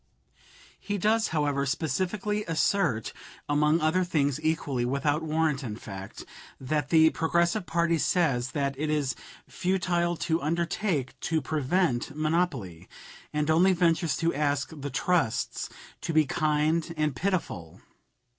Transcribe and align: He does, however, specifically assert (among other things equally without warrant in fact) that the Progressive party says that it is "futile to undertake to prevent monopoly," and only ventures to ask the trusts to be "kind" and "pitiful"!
He 0.79 0.97
does, 0.97 1.27
however, 1.27 1.63
specifically 1.63 2.43
assert 2.45 3.13
(among 3.47 3.79
other 3.81 4.03
things 4.03 4.39
equally 4.41 4.83
without 4.83 5.21
warrant 5.21 5.63
in 5.63 5.75
fact) 5.75 6.25
that 6.59 6.89
the 6.89 7.11
Progressive 7.11 7.67
party 7.67 7.99
says 7.99 8.53
that 8.53 8.73
it 8.79 8.89
is 8.89 9.15
"futile 9.47 10.17
to 10.17 10.41
undertake 10.41 11.19
to 11.19 11.39
prevent 11.39 12.17
monopoly," 12.17 12.89
and 13.31 13.47
only 13.51 13.73
ventures 13.73 14.17
to 14.17 14.33
ask 14.33 14.71
the 14.75 14.89
trusts 14.89 15.69
to 16.01 16.13
be 16.13 16.25
"kind" 16.25 16.95
and 16.97 17.15
"pitiful"! 17.15 17.79